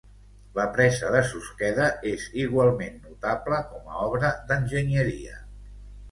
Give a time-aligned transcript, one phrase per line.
[0.59, 5.37] La presa de Susqueda és igualment notable com a obra d'enginyeria.